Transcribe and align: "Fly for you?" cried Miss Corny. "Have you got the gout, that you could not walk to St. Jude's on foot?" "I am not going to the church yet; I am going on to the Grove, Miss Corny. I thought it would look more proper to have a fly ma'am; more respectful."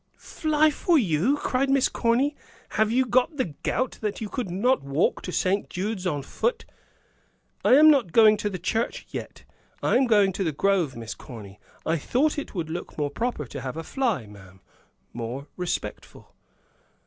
"Fly 0.17 0.71
for 0.71 0.97
you?" 0.97 1.37
cried 1.37 1.69
Miss 1.69 1.87
Corny. 1.87 2.35
"Have 2.69 2.91
you 2.91 3.05
got 3.05 3.37
the 3.37 3.53
gout, 3.61 3.99
that 4.01 4.19
you 4.19 4.29
could 4.29 4.49
not 4.49 4.81
walk 4.81 5.21
to 5.21 5.31
St. 5.31 5.69
Jude's 5.69 6.07
on 6.07 6.23
foot?" 6.23 6.65
"I 7.63 7.75
am 7.75 7.91
not 7.91 8.11
going 8.11 8.35
to 8.37 8.49
the 8.49 8.57
church 8.57 9.05
yet; 9.11 9.43
I 9.83 9.95
am 9.97 10.07
going 10.07 10.29
on 10.29 10.33
to 10.33 10.43
the 10.43 10.53
Grove, 10.53 10.95
Miss 10.95 11.13
Corny. 11.13 11.59
I 11.85 11.97
thought 11.97 12.39
it 12.39 12.55
would 12.55 12.71
look 12.71 12.97
more 12.97 13.11
proper 13.11 13.45
to 13.45 13.61
have 13.61 13.77
a 13.77 13.83
fly 13.83 14.25
ma'am; 14.25 14.59
more 15.13 15.45
respectful." 15.55 16.33